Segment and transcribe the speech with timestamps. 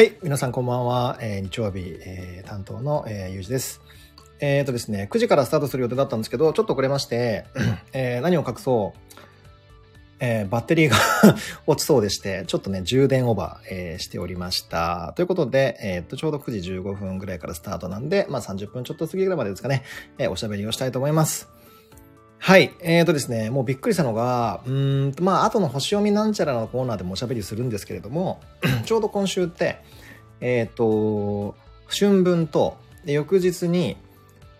[0.00, 1.18] はい、皆さんこんばんは。
[1.20, 3.82] えー日曜日、えー担当の、えー、ゆうじです。
[4.40, 7.44] えっ、とですね、9時からスタートする予定だったんですけど、ちょっと遅れまして、
[7.92, 9.14] えー何を隠そう、
[10.20, 10.96] えーバッテリーが
[11.66, 15.12] 落ちそうでして、ちょっとね、充電オーバー、えーしておりました。
[15.16, 19.82] ということで、えっ、と、ちょうど9時15分ぐらいからスタートなんで、まあ30分ちょっと過ぎぐらいまでですかね、
[20.16, 21.50] えーおしゃべりをしたいと思います。
[22.42, 22.72] はい。
[22.80, 28.40] えーとですね、もうびっくりしたのが、うんと、まあ、後の星読みなんちゃらのコーナーでもおしゃべりするんですけれども、
[28.86, 29.82] ちょうど今週って、
[30.40, 31.54] えっ、と、
[31.86, 33.98] 春分と、翌日に、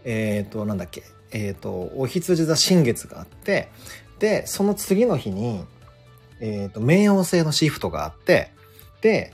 [0.05, 3.71] えっ、と、なんだっけ、えっ、と、お羊座新月があって、
[4.19, 5.65] で、その次の日に、
[6.41, 8.53] えっ、と、冥王星のシフトがあって、
[9.01, 9.33] で、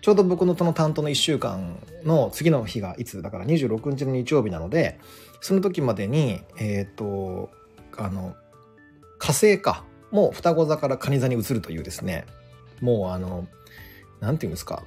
[0.00, 4.98] ちょうど僕のその担当の1週間の次の日がいつだから26日の日曜日なので、
[5.46, 7.50] その時までに、えっ、と、
[7.96, 8.34] あの、
[9.16, 12.26] 火星か、もう双子座から蟹座に移るというですね、
[12.80, 13.46] もうあの、
[14.18, 14.82] なんていうんですか、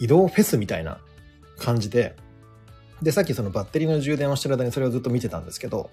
[0.00, 0.98] 移動フェスみたいな
[1.56, 2.16] 感じで、
[3.00, 5.92] で、さっきそのバッテリーの充電をしてる間にそれをずっと見てたんですけど、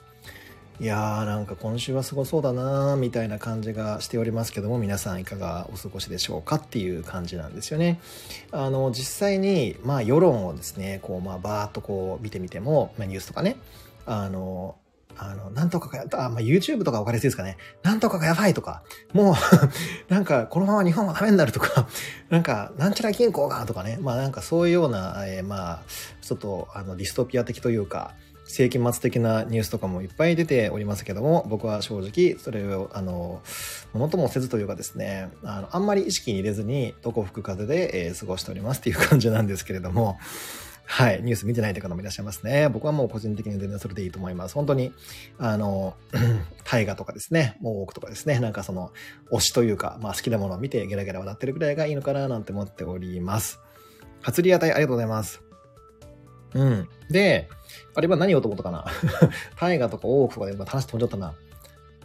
[0.79, 7.99] いやーなんか今週はすごそうだなーみたいな感じがしておりますけども皆さんいかがお過ごしでしょうかっていう感じなんですよね。
[8.51, 13.57] あの実際にまあ世論をですねこうまあバーッとこう見てみても、まあ、ニュースとかね
[14.07, 14.75] あの
[15.15, 17.57] あの、なんとかがや、あ、まあ、YouTube とか分かりやすいですかね。
[17.83, 18.81] なんとかがやばいとか、
[19.13, 19.35] もう、
[20.11, 21.87] なんか、このまま日本はダメになるとか、
[22.29, 23.99] なんか、なんちゃら銀行がとかね。
[24.01, 25.79] まあ、なんかそういうような、えーまあ、
[26.21, 33.41] ちょっと、あの、ディストピア的というか、世紀末的なニュースとかもいっぱい出ておりますけども、僕は正直、それを、あの、
[33.93, 40.17] ものともせずというかですね、あの、あんまり意識に入れずに、どこ吹く風で、えー過ごしておりますっていう感じなんですけれども、
[40.85, 42.69] はい、ニュース見てないという方もいらっしゃいますね。
[42.69, 44.55] 僕はもう個人的に全然それでいいと思います。
[44.55, 44.93] 本当に、
[45.39, 45.95] あの、
[46.65, 48.91] 大河とかですね、もう多くとかですね、なんかその、
[49.31, 53.59] 推しというか、まあ好きなものを見てゲラゲラ笑ってるぐらいがいいのかななんて思っております。
[54.21, 55.41] 初リアタイありがとうございます。
[56.53, 56.89] うん。
[57.09, 57.49] で、
[57.95, 58.85] あれ今何をと思ったかな？
[59.59, 61.33] 大河とか大奥とかで話飛んじゃったな。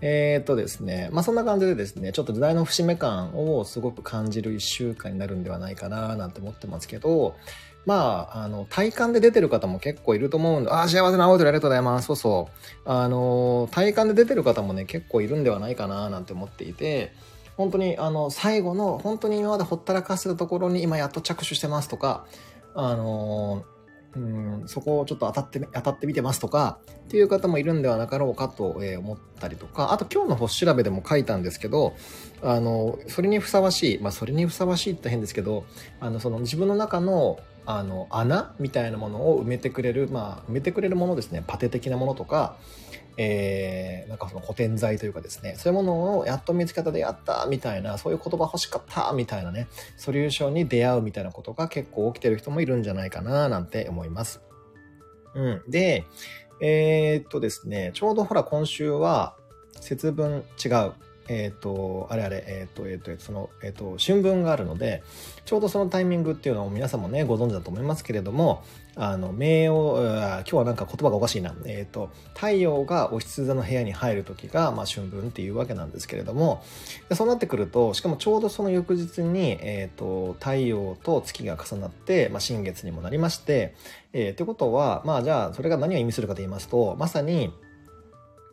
[0.00, 7.34] えー、っとですね、まあそんな感じでですね、ちょっと時代の節目感をすごく感じる一週間になるんではないかななんて思ってますけど、
[7.88, 12.06] まあ、あの、体感で出てる方も結構いると思うんで、ああ、幸せな青鳥ありがとうございます。
[12.08, 12.80] そうそう。
[12.84, 17.12] あの、体感で出てる方もね、結構いるんではないかななんて思っていて、
[17.56, 22.26] 本当に、あの、最後の、本当に今までほったらかしてたところに今やっと着手してますとか、
[22.74, 23.64] あの、
[24.18, 31.94] うん、そこをちょっと当たってみ、当たってみてますとか、っていう方もいるんではなかろうかとえ思ったりとか、あと今日の星調べでも書いたんですけど、
[32.42, 35.64] あの、それにふさわしい、まあそれにふさわしいって変ですけど、
[36.00, 37.38] あの、その自分の中の、
[37.70, 42.56] あの、穴みたいなものを埋めてくれる、まあ、埋めてくれるものですね、パテ的なものとか、
[43.18, 49.68] えー、なんかその古典材というかですね、そういうものをやっと見つけたでやったみたいな、そういう言葉欲しかったみたいなね、
[49.98, 54.40] ソリューションに出会うみたいなことが結構起きてる人もいるんじゃないかななんて思います。
[55.34, 55.62] うん。
[55.68, 56.06] で、
[56.62, 59.36] えーっとですね、ちょうどほら今週は
[59.78, 60.92] 節分違う。
[61.28, 65.02] えーと、あれあれ、えーっと、えっと、えーとその、えっと、春分があるので、
[65.44, 68.64] ちょうどそのタイミングっていうのを皆さんもね、ご存知だと思いますけれども、
[68.96, 71.54] あの、冥王、あ今日はなんか言葉がおかしいな。
[71.66, 76.64] えっと、太陽がお羊座の部屋に入る時が、まあ、春分っていうわけなんですけれども、
[77.08, 83.74] でそうなってくると、しかもちょうどその翌日に、えっと、太陽と月が重なって、まあ、新月にもなりまして、
[84.12, 87.52] えー、ということは、まあじゃあ、それが何を意味するかと言いますと、まさに、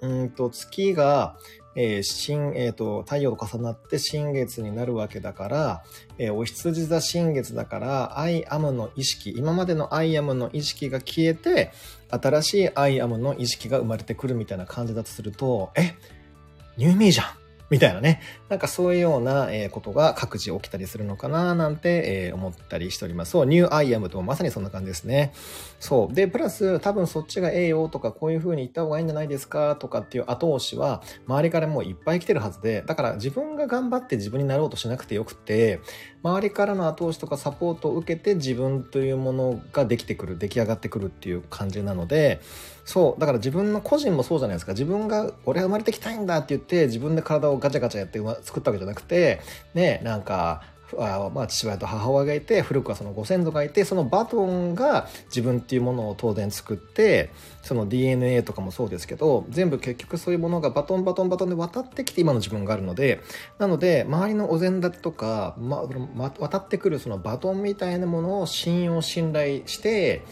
[0.02, 1.38] うんと、月が、
[1.76, 5.84] えー新、えっ、と、太陽と重なって新月になるわけだから、
[6.18, 11.72] えーお羊座新月だから、 I am の意識、今までの I am の意識が消えて、
[12.10, 15.96] 新しい I am の意識が生まれてくるみたいな感じだとすると、え、
[16.78, 17.45] New me じゃん。
[17.70, 18.22] みたいなね。
[18.48, 23.32] なんかそういうようなことが各自起きたりするのかななんて思ったりしております。
[23.32, 25.34] そう、 New I am ともまさにそんな感じですね。
[25.80, 26.14] そう。
[26.14, 35.80] で、プラス多分そっちがええよとかこういう風に言った方がいいんじゃないですかとかっていう後押しは周りからもういっぱい来てるはずで、だから自分が頑張って自分になろうとしなくてよくて、
[36.26, 42.42] 周りからの後押しとかサポートを受けて自分というものができてくる、出来上がってくるっていう感じなので、
[42.84, 43.20] そう。
[43.20, 44.72] だから自分の個人もそうじゃないですか。
[44.72, 49.40] 自分が、俺は生まれてきたいんだって言って、自分で体をガチャガチャやって作ったわけじゃなくて、
[49.76, 50.64] ね、なんか、
[51.00, 57.32] あまあ、父親と母親がいて古くはそのご先祖がいてそのバトンが自分っていうものを当然作って
[57.62, 63.22] その DNA とかもそうですけど全部結局そういうものがバトンバトンバトンで渡ってきて今の自分があるので
[63.58, 65.84] なので周りのお膳立てとか、ま、
[66.16, 70.24] ま渡ってくるそのバトンみたいなものを信用信頼して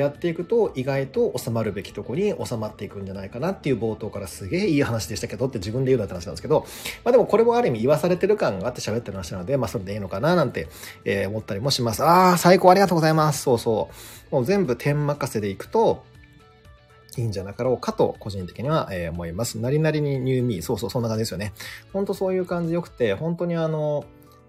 [0.00, 6.66] やっていくと意外と収まるべきとこに収まっていくんじゃないかなっていう冒頭からすげえいい話でしたけどって自分で言うなって話なんですけど、
[7.04, 10.68] まあでもこれもある意味言わされてる感があって喋ってる話なので、まあそれでいいのかななんて、
[11.04, 12.04] え、思ったりもします。
[12.04, 13.42] ああ、最高ありがとうございます。
[13.42, 13.90] そうそ
[14.30, 14.34] う。
[14.34, 16.04] もう全部点任せでいくと、
[17.16, 19.58] いいんじゃなかろうかと、個人的には、え、思います。
[19.58, 20.62] なりなりにニューミー。
[20.62, 21.52] そうそう、そんな感じですよね。
[21.92, 24.04] ほんとそういう感じよくて、本当にあの、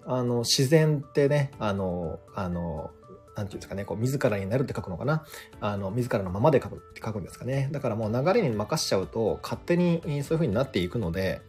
[0.06, 2.92] あの、自然ってね、あの、あの、
[3.40, 5.24] なんていうんですかね、こう、自らになるって書くのかな？
[5.62, 7.70] あの、自らのままで書くって書くんですかね。
[7.72, 11.42] だからもう流れに任しちゃうと、勝手にそういう風になっていくので、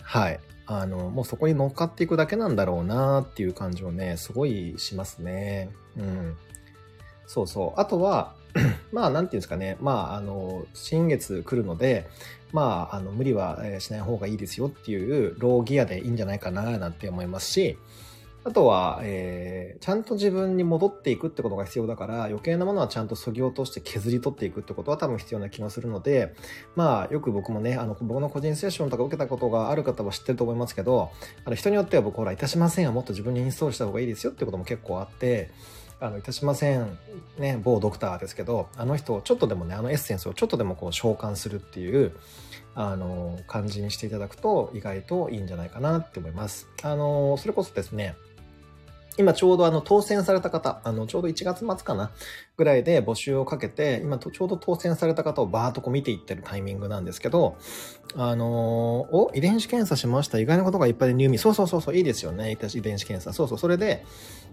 [0.00, 0.40] はい。
[0.66, 5.70] あの、もうそこに乗っかっていくだけなんだろうなっていう感じをね、すごいしますね。
[5.96, 6.36] うん。
[7.26, 7.80] そうそう。
[7.80, 8.34] あとは、
[8.90, 9.76] まあ、なんていうんですかね。
[9.80, 12.08] まあ、あの、新月来るので、
[12.52, 17.78] まあ、あの、無理はしない方がいいですよっていう、ローギアでいいんじゃないかな、なんて思いますし、
[18.46, 26.32] あとは、えー、ちゃんと自分に戻っていくってことが必要だから、余計なものはちゃんと削ぎ落として削り取っていくってことは多分必要な気がするので、
[26.76, 31.10] まあ、よく僕もね、あの、僕の個人セッションとか受けたことがある方は知ってると思いますけど、
[31.44, 35.50] あの、人によっては僕、ほら、いたしませんはもっと自分にインストールした方がいいですよってことも結構あって、
[35.98, 36.96] あの、いたしません、
[37.38, 42.12] ね、某ドクターですけど、あの人をちょっとでもね、あのエッセンスをちょっとでもこう召喚するっていう、
[42.76, 46.68] あの、感じにしていただくと意外といいんじゃないかなって思います。
[46.82, 48.14] あの、それこそですね、
[49.18, 52.10] 今ちょうどあの当選された方、あのちょうど1月末かな
[52.56, 57.56] ぐらいで募集をかけて、今ちょうど当選された方をバーっとこう見ていってるタイミングなんですけど、
[58.14, 60.38] あのー、お、遺伝子検査しました。
[60.38, 61.38] 意外なことがいっぱいで入院。
[61.38, 62.52] そうそうそうそう、いいですよね。
[62.52, 63.32] 遺伝子検査。
[63.32, 64.04] そうそう、それで、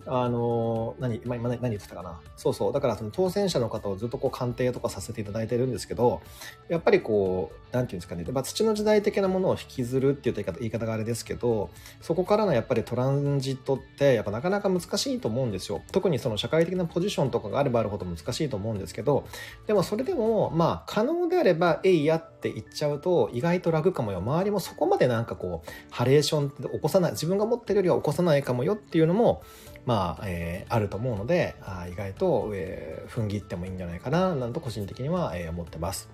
[0.05, 2.19] あのー、何、今、今何言ってたかな。
[2.35, 2.73] そうそう。
[2.73, 6.21] だからその当選者の方をずっとこう鑑定とかさせていただいてるんですけど、
[6.67, 8.25] やっぱりこう、なんていうんですかね。
[8.31, 11.69] まあ、土の時代的なものを引きずるって言い方言い方があれですけど、
[12.01, 15.81] そこからのやっぱりトランジットって、やっぱなかなかなか難しいと思うんですよ。
[15.91, 19.25] 特にその社会的なポジションとかがあればあるほど難しいと思うんですけど、
[19.67, 24.19] でもそれでも、まあ、可能であれば、えいやって言っちゃうと、意外と楽かもよ。
[24.19, 29.43] 周りもそこまでなんかこう、ハレーションって起こさない、自分が持ってるよりは起こさないかもよっていうのも、
[29.85, 36.09] まあ、えー、あると思うので、あ意外と、えー、踏ん切ってもいいんじゃないかな、なんと個人的には、えー、思ってます。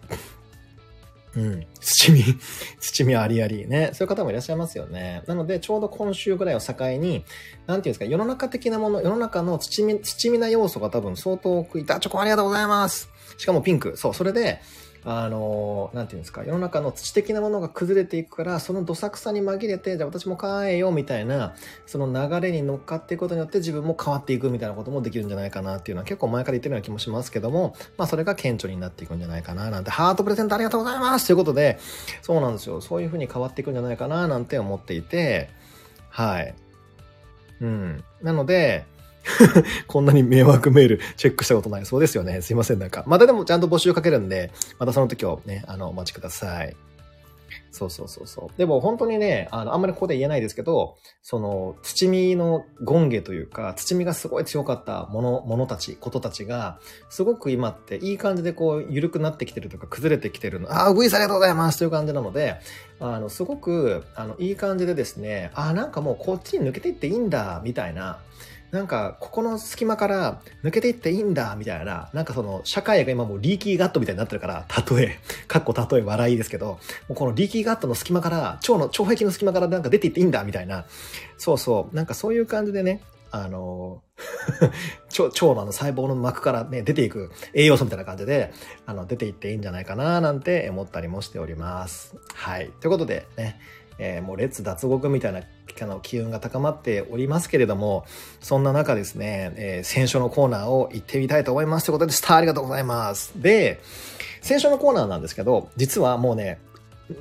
[1.35, 1.67] うん。
[1.79, 2.23] 土見、
[2.79, 3.91] 土見ありありね。
[3.93, 5.23] そういう方もいらっしゃいますよね。
[5.27, 7.23] なので、ちょうど今週ぐらいを境に、
[7.67, 11.99] なんていうんですか、世の中的なもの、世の中の土見、土見な要素が多分相当多くいた。
[11.99, 13.09] チョコありがとうございます。
[13.37, 13.95] しかもピンク。
[13.95, 14.61] そう、それで、
[15.05, 21.55] あの、なんていうんですか、世の中の土的なものが崩れていくから、そのどさくさに紛れて、じゃあ私も変えようみたいな、
[21.85, 31.79] その流れに乗っかっていくことによって自分も変わっていくみたいなこともできるんじゃないかなっていうのは結構前から言ってるような気もしますけども、まあそれが顕著になっていくんじゃないかななんて、ハートプレゼントありがとうございますということで、
[32.21, 32.81] そうなんですよ。
[32.81, 35.49] そういう風に変わっていくんじゃないかななんて思っていて、
[36.09, 36.53] はい。
[37.61, 38.03] うん。
[38.21, 38.85] なので、
[39.87, 41.85] こんなに迷惑メールチェックしたことない。
[41.85, 42.41] そうですよね。
[42.41, 42.79] すいません。
[42.79, 43.03] なんか。
[43.07, 46.75] またでもちゃんと募集かけるんで、またその時をね、あの、お待ちください。
[47.71, 48.57] そうそうそうそう。
[48.57, 56.79] でも本当にね、あの、あんまりここで言えないですけど、その、土見の権下というか、土見がすごい強かったもの、ものたち、ことたちが、
[57.09, 60.71] すごく今っていい感じでこう、緩くなってきてるとか、崩れてきてるの。
[60.71, 62.55] ああ、グイスありがとうございますという感じなので、
[62.99, 68.19] あの、すごく、あの、いい感じでですね、ああ、なんかもうこっちに抜けていっていいんだ、みたいな、
[68.71, 80.85] なんか、ここの隙間から抜けていっていいんだ、みたいな、なんかその、社会が今もうリーキーガットみたいになってるから、例え、 かっこ例え笑いですけど、もうこのリーキーガットの隙間から、腸の、腸壁の隙間からなんか出ていっていいんだ、みたいな、
[81.37, 84.01] そうそう、なんかそういう感じでね、あの、
[85.17, 88.51] 腸、腸のの細胞の膜からね、出ていく栄養素みたいな感じで、
[88.85, 92.15] あの、出ていっていいんじゃないかな、なんて思ったりもしております。
[92.33, 92.71] はい。
[92.81, 93.59] ということでね、
[93.99, 95.41] えー、もう列脱獄みたいな
[95.81, 98.05] あの機運が高まっておりますけれども、
[98.41, 102.35] そんな中ですね、えー、選書のコーナーを行ってみたいと思いますということでした。
[102.35, 103.33] ありがとうございます。
[103.41, 103.79] で、
[104.41, 106.59] 選書のコーナーなんですけど、実はもうね、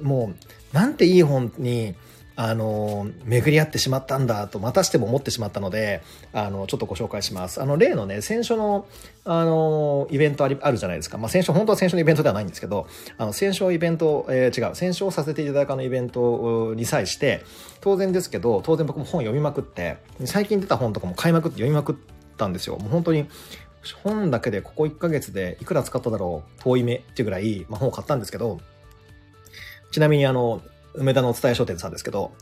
[0.03, 0.33] も
[0.73, 1.95] う、なんていい本に、
[2.41, 6.03] あの、巡り合ってしまったんだと、またしても思ってしまったので、
[6.33, 7.61] あの、ちょっとご紹介します。
[7.61, 8.87] あの、例のね、先週の、
[9.25, 11.19] あの、イベントありあるじゃないですか。
[11.19, 17.43] まあ、先週、本当は先週のイベントではないんですけど、あの、先週イベント、えー、違う、先週させていただくのイベントに際して、
[17.81, 21.97] 当然ですけど、当然僕も本読みまくって、最近出た本とかも買いまくって読みまくっ
[22.37, 22.77] たんですよ。
[22.77, 23.27] もう本当に、
[24.05, 28.61] 本だけでここ1ヶ月でいくら使っただろう、遠い目っていうぐらい、まあ、本を買ったんですけど、
[29.91, 30.63] ちなみにあの、
[30.99, 32.33] 梅田のお伝え書店さんですけど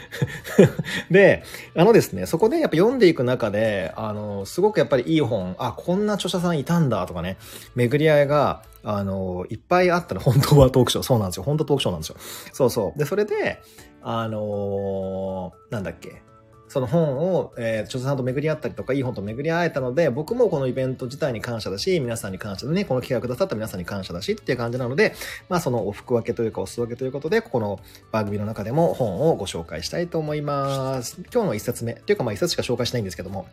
[1.10, 1.42] で、
[1.76, 7.36] あのですね、そこでやっぱ読んでいく中で、あの、すごくやっぱりいい本、あ、こんな著者さんいたんだとかね、
[7.74, 11.02] 巡り合いが、あの、いっぱいあったら本当はトークショー。
[11.02, 11.42] そうなんですよ。
[11.42, 12.16] 本当トークショーなんですよ。
[12.52, 12.98] そうそう。
[12.98, 13.60] で、それで、
[14.02, 16.22] あのなんだっけ。
[16.70, 25.16] その本を、えー、著者さんと巡り合ったりとか、いい本と巡り合えたので、僕もこのイベント自体に感謝だし、皆さんに感謝でね、この企画くださった皆さんに感謝だしっていう感じなので、
[25.48, 27.80] まあそのお服分けというかお裾分けということで、ここの
[28.12, 31.20] 番組の中でも本をご紹介したいと思います。
[31.34, 33.48] 今日の一冊目、っていうかまあ一冊しか紹介しないんですけども、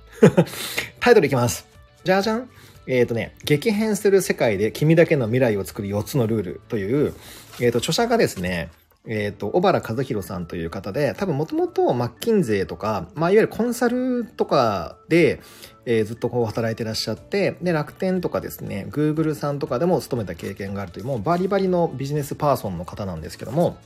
[1.01, 1.65] タイトルいきます。
[2.03, 2.47] じゃじゃん
[2.86, 7.15] えっ、ー、とね、激変する世界で君だけの未来を作る4つのルールという、
[7.59, 8.69] えっ、ー、と、著者がですね、
[9.07, 15.39] えっ、ー、と、小原和弘さんという方で、多分もともとマッキンゼーとか、まあ、いわゆるコンサルとかで、
[15.85, 23.77] えー、ずっとこう働いてらっしゃって、で、楽天とかですね、Google さんとかでも勤めた経験があるという、もうバリバリのビジネスパーソンの方なんですけども、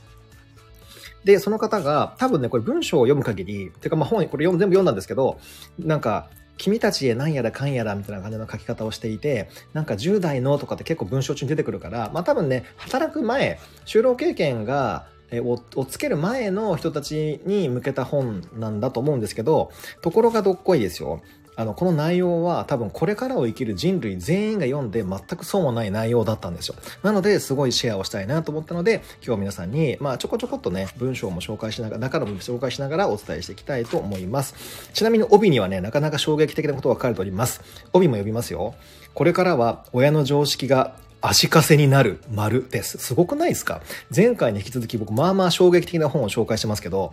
[1.24, 5.38] で、その方が、多分ね、これ文章を読む限り、てかまあ本、これ全部読んだんですけど、
[5.78, 15.06] なんか、君たちへ何やらかんやらみたいな感じの書き方をしていて、なんか10代のとかって結構文章中に出てくるから、まあ多分ね、働く前、就労経験が
[15.40, 19.70] ををつける前の人たちに向けた本なんだと思うんですけど、
[20.02, 21.22] ところがどっこいですよ。
[21.54, 26.74] あの、この内容は多分これからを生きる人類全員が読んで全くそうもない内容だったんですよ。
[27.02, 34.90] なので、すごいシェアをしたいなと思ったので、今日皆さんに、まあ、ちょこちょこっとね、文章も紹介しながら、中のも紹介しながらお伝えしていきたいと思います。
[34.94, 37.60] ちなみに帯にはね、なかなか衝撃的なことが書かれております。
[37.92, 38.74] 帯も呼びますよ。
[39.12, 42.98] これからは親の常識が足かせになる丸です。
[42.98, 43.80] すごくないですか？
[44.14, 47.12] 前回に引き続き僕、まあまあ衝撃的な本を紹介してますけど、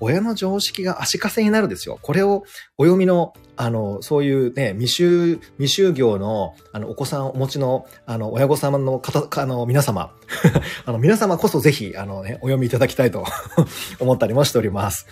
[0.00, 1.98] 親の常識が足かせになるですよ。
[2.02, 2.44] これを
[2.76, 10.12] お読みの、あの、そういうね、未就、未就業の、あの、お子さんお持ちの、あの、親御様の方、あの、皆様、
[10.84, 13.24] あの、皆様こそぜひ、あのね、お読みいただきたいと
[13.98, 15.06] 思ったりもしております。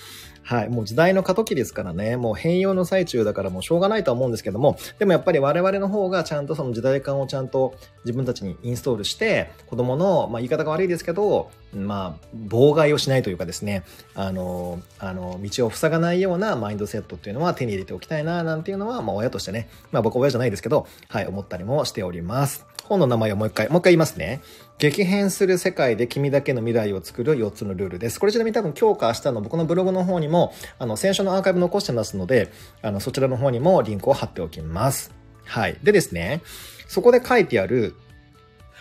[0.45, 0.69] はい。
[0.69, 7.75] もう時代の過渡期ですからね、もう変容の最中だからもうしょうがないとは思うんですけども、でもやっぱり我々の方がちゃんとその時代感をちゃんと
[8.05, 13.85] 自分たちにインストールして、子供の、まあ言い方が悪いですけど、まあ、妨害をしないというかですね、
[14.15, 22.67] あの、あの、道を塞がないようなマインドセットっていうのは手に入れておきたいな、なんていうのは、まあ親としてね、まあ僕親じゃないですけど、はい、思ったりもしております。
[22.85, 24.43] 本の名前をもう一回、もう一回言いますね。
[24.79, 28.19] 激変する世界で君だけの未来を作る4つのルールです。
[28.19, 32.51] これちなみに多分今日か明日の僕のブログの方にも、あの、先週のアーカイブ残してますので、
[32.83, 35.13] あの、そちらの方にもリンクを貼っておきます。
[35.45, 35.77] はい。
[35.83, 36.43] でですね、
[36.89, 37.95] そこで書いてある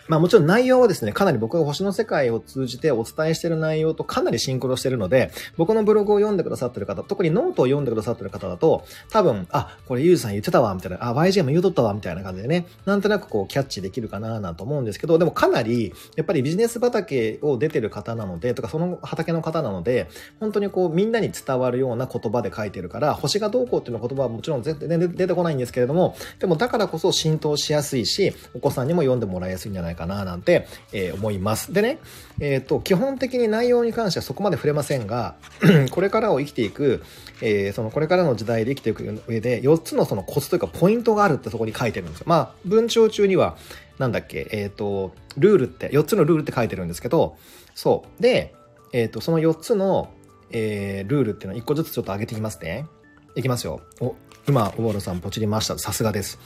[0.07, 20.07] まあもちろん内容はですね、かなり僕が星の世界を通じてお伝えしている内容とかなりシンクロしているので、僕のブログを読んでくださってる方、特にノートを読んでくださってる方だと、多分、あ、これユジーさん言ってたわ、みたいな、あ、YG も言うとったわ、みたいな感じでね、なんとなくこうキャッチできるかな、なんと思うんですけど、でもかなり、やっぱりビジネス畑を出てる方なので、とかその畑の方なので、
[20.39, 31.73] 本当にこうみんなに伝わるような言葉で書いてるから、星がどうこうっていうの言葉はもちろん全然出てこないんですけれども、でもだからこそ浸透しやすいし、お子さんにも読んでもらいやすいんじゃないかな、なんて、えー、思います。
[31.73, 31.99] でね、
[32.39, 35.35] えっ、ー、と、基本的に内容に関してはそこまで触れませんが、
[35.91, 37.03] これからを生きていく、
[37.41, 42.25] えー、そのこれからの時代で生きていく上で、4つのそのコツというかポイントがあるってそこに書いてるんですよ。
[42.27, 43.57] まあ、文章中には、
[43.99, 47.37] なんだっけ、えっ、と、ルールって、4つのルールって書いてるんですけど、
[47.75, 48.21] そう。
[48.21, 48.55] で、
[48.91, 50.09] えっ、と、その4つの、
[50.51, 52.87] えー、ルールっていうのを1個ずつちょっと上げていきますね。
[53.35, 53.81] いきますよ。
[53.99, 54.15] お、
[54.47, 55.77] 今、小原さんポチりました。
[55.79, 56.39] さすがです。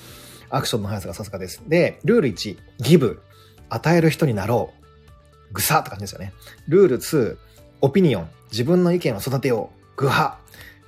[0.50, 1.62] アクションの速さがさすがです。
[1.68, 3.22] で、ルール1、ギブ。
[3.70, 5.54] 与える人になろう。
[5.54, 6.34] ぐさって感じですよね。
[6.68, 7.38] ルール2、
[7.82, 8.30] オピニオン。
[8.52, 10.02] 自分の意見を育てよう。
[10.02, 10.38] ぐは。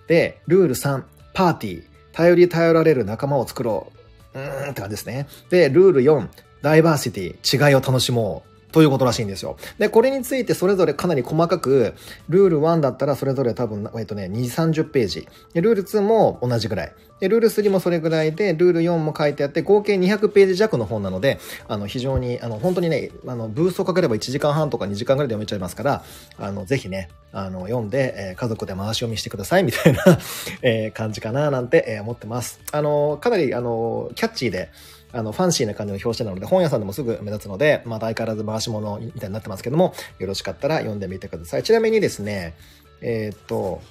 [0.08, 1.84] で、ルール3、パーティー。
[2.14, 3.92] 頼り頼られる仲間を作ろ
[4.34, 4.40] う。
[4.40, 5.28] うーんって感じですね。
[5.50, 6.28] で、ルール4、
[6.62, 7.70] ダイバーシティ。
[7.70, 8.49] 違いを楽しもう。
[8.72, 9.58] ということらしいんですよ。
[9.78, 11.96] で、これについてそれぞれかなり細かく、
[12.30, 15.28] ルール1だったらそれぞれ多分、えっとね、2、30ページ。
[15.54, 16.94] で、ルール2も同じぐらい。
[17.20, 26.04] で、ルール3もそれぐらいで、ルール4も書いてあって、合計200ページ弱の本なので、あの、非常に、あの、本当にね、あの、ブーストかければ1時間半とか2時間ぐらいで読めちゃいますから、
[26.38, 30.00] あの、ぜひね、あの、読んで、えー、家族で回し読みしてください、みたいな
[30.62, 32.60] えー、感じかな、なんて、えー、思ってます。
[32.72, 34.70] あの、かなり、あの、キャッチーで、
[35.12, 41.64] あの、ファンシーな感じの表紙なので、本屋さんでもすぐ目立つので、また相変わらず回し物みたいになってますけども、よろしかったら読んでみてください。
[41.64, 42.56] ちなみにですね、
[43.02, 43.82] えー、っと、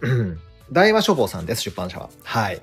[0.72, 2.10] 大和書房さんです、出版社は。
[2.22, 2.62] はい。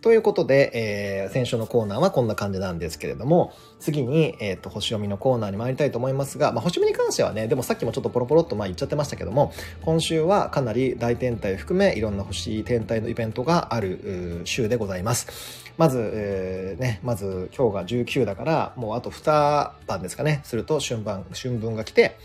[0.00, 15.64] ということで、えー、先週のコーナーはこんな感じなんですけれども、次に、えっ、ー、と、星読みのコーナーに参りたいと思いますが、まあ、星読みに関してはね、でもさっきもちょっとポロポロっとまあ言っちゃってましたけども、今週はかなり大天体含め、いろんな星天体のイベントがある週でございます。
[15.76, 22.16] まず、えー、ね、まず今日が19だから、もうあと2晩ですかね、すると春晩、春分が来て、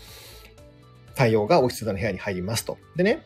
[1.14, 2.78] 太陽がお羊座の部屋に入りますと。
[2.96, 3.22] でね、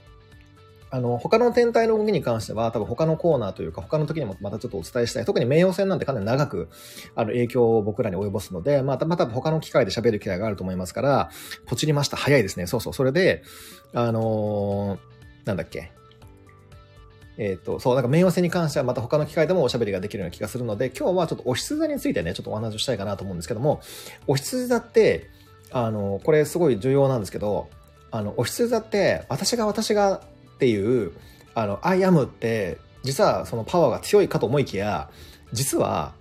[0.91, 5.25] あの、他の天体の動きに関しては、多分他のコーナーというか、他の時にもまたちょっとお伝えしたい。
[5.25, 6.69] 特に冥王星なんてかなり長く、
[7.17, 11.31] あの、影響を僕らに及ぼすので、また、また他の機会で喋る機会があると思いますから、
[11.67, 12.17] ポチりました。
[12.17, 12.67] 早いですね。
[12.67, 12.93] そうそう。
[12.93, 13.43] それで、
[13.95, 15.93] あのー、なんだっけ。
[17.39, 23.81] えっ、と、そう、なんか冥王星に関してはまた他の機会でもおしゃべりができるような気がするので、今日はちょっとお羊座についてね、ちょっとお話をしたいかなと思うんですけども、
[24.27, 25.29] 牡羊座って、
[25.71, 27.69] あの、これすごい重要なんですけど、
[28.11, 30.23] あの、お羊座って、私が私が
[30.57, 31.13] っていう、
[31.55, 35.11] あの、 I am って、実はそのパワーが強いかと思いきや、
[35.53, 36.15] 実は、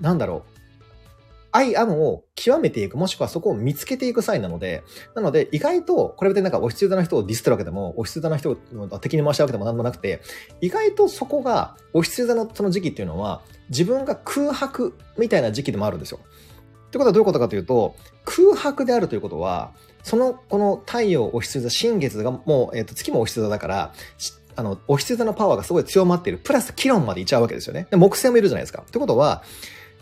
[0.00, 0.60] なんだろう、
[1.52, 4.84] I am を極めていく、もしくはそこを見つけていく星座なので、
[5.16, 8.56] なので、意外と、これでなんか、牡羊座の人をディスってるわけでも、牡羊座の人を
[9.00, 10.20] 敵に回したわけでもなんもなくて、
[10.60, 16.20] 意外とそこが、牡羊座のその時期っていうのは、自分が空白みたいな時期でもあるんですよ。
[16.86, 23.92] ってことはどういうことかというと、空白であるということは、その、この太陽お羊座、新月がもう、えっ、ー、と、月もお羊座だから、
[24.56, 26.38] あの、お羊座のパワーがすごい強まっている。
[26.38, 27.86] プラス、気論までいっちゃうわけですよね。
[27.90, 28.82] で、木星もいるじゃないですか。
[28.86, 29.42] ってことは、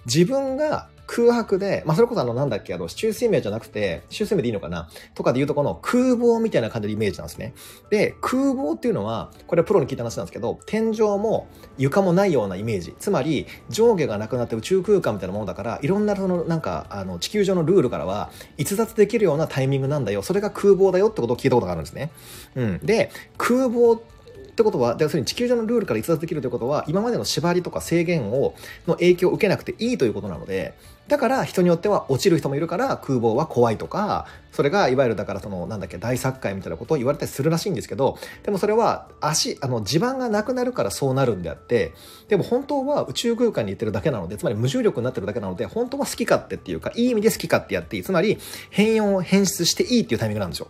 [0.07, 7.55] 自分が空白で、まあ、それこそあの、なんだっけ、あの、中水明じゃなくて、中水明でいいのかなとかで言うとこの空房みたいな感じのイメージなんですね。
[7.89, 11.49] で、空房っていうのは、これはプロに聞いた話なんですけど、天井も
[11.79, 12.95] 床もないようなイメージ。
[12.99, 20.21] つまり、上下がなくなって宇宙空間みたいなものだから、いろんなその、なんか、あの、地球上のルールからは、逸脱できるようなタイミングなんだよ。
[20.23, 22.11] それが空房だよってことを聞いたことがあるんですね。
[22.55, 22.81] うん。
[22.83, 24.18] で、空房って
[24.59, 28.55] ってことは、要するに地球上のルールから逸脱できるということは、今までの縛りとか制限を、
[28.89, 30.75] の影響を受けなくていいということなので、
[31.07, 41.93] だから人によっては落ちる人もいるから空母は怖いとか、それがいわゆるだからそのなんだっけ大殺界みたいなことを言われたりするらしいんですけど、でもそれは足、あの地盤がなくなるからそうなるんであって、
[42.27, 48.03] でも本当は宇宙空間に行ってるだけなので、つまり無重力になってるだけなので、本当は好き勝手っていうか、いい意味で好き勝手やっていい。
[48.03, 48.39] つまり
[48.71, 50.69] 変容を変質していいっていうタイミングなんですよ。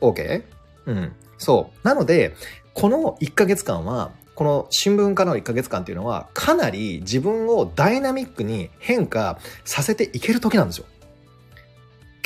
[0.00, 0.44] OK?
[0.86, 1.12] うん。
[1.36, 1.86] そう。
[1.86, 2.34] なので、
[2.78, 10.86] この1ヶ月間は、この新聞からの1ヶ月間っていうのは、かなり自分をダイナミックに変化させていける時なんですよ。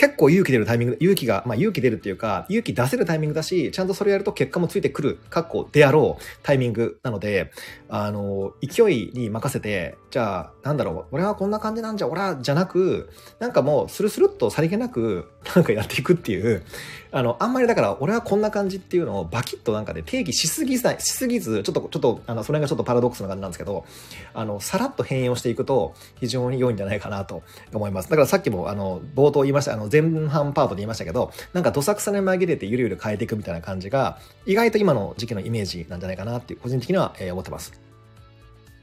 [0.03, 7.53] 結構勇気出るタイミング、勇気が、まあ勇気出るっていうか、勇気出せるタイミングだし、ちゃんとそれやると結果もついてくる、格好であろうタイミングなので、
[7.89, 16.65] あの、勢いに任せて、じゃあ、なんだろう、俺はこんな感じなんじゃ、俺は、じゃなく、なんかもう、スルスルっとさりげなく、なんかやっていくっていう、
[17.13, 23.85] あの、あんまりだから、俺はこんな感じっていうのをバキッとなんかで定義しすぎず、しすぎず、ちょっと、ちょっと、あの、それがちょっとパラドックスな感じなんですけど、
[24.33, 27.43] あの、さらっと変容していくと、非常に良いんじゃないかなと
[27.75, 28.09] 思います。
[28.09, 37.73] だからさっきも、あの、冒頭言いました、あの、前半パートで言いましたけど、なんかどさくさに紛れてゆるゆる変えていくみたいな感じが、意外と今の時期のイメージなんじゃないかなっていう、個人的には、え、思ってます。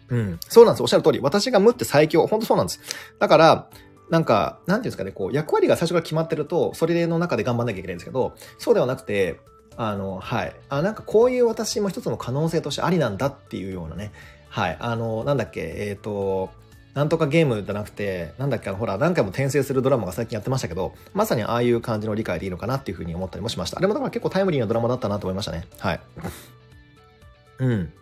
[0.09, 0.39] うん。
[0.47, 0.81] そうなんです。
[0.81, 1.19] おっしゃる通り。
[1.19, 2.25] 私が無って最強。
[2.27, 2.79] 本当そうなんです。
[3.19, 3.69] だから、
[4.09, 9.39] なんか、なんていうんですかね、こう、役割が最初から決まってると、それの中で頑張んなきゃいけないんですけど、そうではなくて、
[9.77, 10.55] あの、はい。
[10.69, 14.11] あ、なんかこういう私も一つの可能性としてありなんだっていうようなね。
[14.49, 14.77] はい。
[14.79, 16.49] あの、なんだっけ、えっ、ー、と、
[16.93, 23.77] なんとかゲームじゃなくて、なんだっけ、ほら、何回も転生するドラマが最近やってましたけど、まさにああいう感じの理解でいいのかなっていうふうに思ったりもしました。
[23.77, 25.67] あれもだから結構タイムリーなドラマだったなと思いましたね。
[25.77, 25.99] はい。
[27.59, 27.93] うん。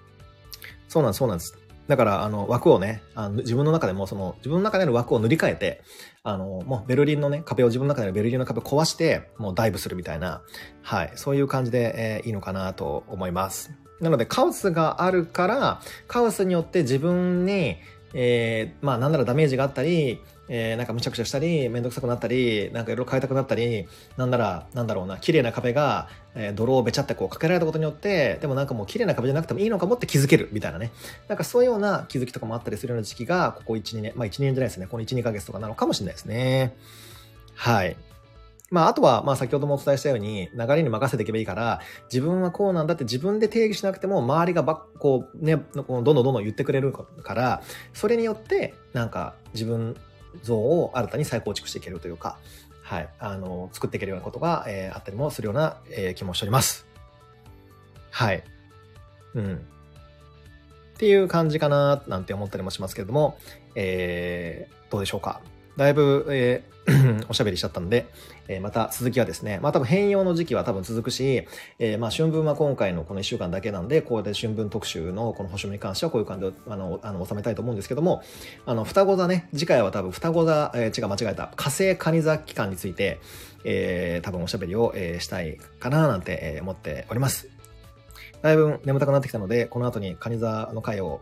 [0.87, 1.57] そうなんです、そうなんです。
[1.87, 5.81] だから、あの、枠をね、あの自分の中でも、その、自分の中での枠を塗り替えて、
[6.23, 10.41] あの、もうベルリンのね、壁を自分の中でのベルリンの壁を壊して、もうダイブするみたいな、
[10.81, 13.71] はい、そういう感じで、えー、いいのかなと思います。
[14.01, 17.77] なので、カオスがあるから、カオスによって自分に、
[18.13, 30.91] えー、まあ、なんならダメージがあったり、えー、なんかむちゃくちゃしたり、めんどくさくなったり、なんかいろいろ変えたくなったり、なんなら、なんだろうな、綺麗な壁が、えー、泥をべちゃってこうかけられたことによって、でもなんかもう綺麗な壁じゃなくてもいいのかもって気づけるみたいなね。
[31.27, 34.87] なんかそういうような気づきとかもあったりするような時期が、ここ1、2年、まあ1年じゃないですね。
[34.87, 36.75] この1、2ヶ月とかなのかもしれないですね。
[37.55, 37.97] はい。
[38.69, 41.79] まあ、あとは、まあ、先ほどもお伝えしたように、流れに任せていけばいいから、
[42.11, 47.61] 自分はこうなんだって自分で定義しなくても、周りがばっこう、ね、どんどんどんどん言ってくれるから、
[47.93, 49.95] それによって、なんか、自分
[50.43, 52.37] 像を新たに再構築していけるというか、
[52.81, 56.85] はい、あの、作っていけるようなことが、えー、あったりもするような、えー、気もしております。
[58.11, 58.43] はい。
[59.35, 59.55] うん。
[59.55, 59.57] っ
[60.97, 63.37] ていう感じかな、なんて思ったりもしますけれども、
[63.75, 65.41] えー、どうでしょうか。
[65.75, 66.76] だいぶ、えー、
[67.27, 68.07] おしゃべりしちゃったんで、
[68.47, 71.45] えー、また続きはですね、まあ多分変容の時期は多分続くし、
[71.79, 78.23] えー、まあ春分は今回のこの1週間だけなんで、こうやって春分特集のこの星に関してはこういう感じであのあの収めたいと思うんですけども、
[78.65, 83.19] あの双子座ね、次回は多分双子座、えー、違う間違えた、火星蟹座期間について、
[83.65, 87.49] えー、多分おしゃべりを、えー、したいかななんて、え、思っております。
[88.41, 91.21] だいぶ眠たくなってきたので、この後に蟹座の回を、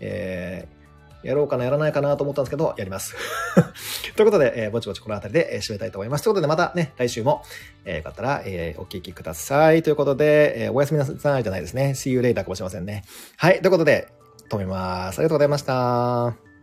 [0.00, 0.73] えー、
[1.24, 3.14] やろうかな、やらないかなと思ったんですけど、やります。
[4.16, 6.24] ということで、えー、ぼちぼちこの辺りで、えー、締めたいと思います。
[6.24, 7.42] ということで、またね、来週も、
[7.84, 9.82] えー、よかったら、えー、お聞きください。
[9.82, 11.92] ということで、えー、おやすみなさいじゃないですね。
[11.96, 13.04] See you later かもしれませんね。
[13.36, 13.60] はい。
[13.60, 14.08] ということで、
[14.50, 15.18] 止めます。
[15.18, 16.53] ありがとうございました。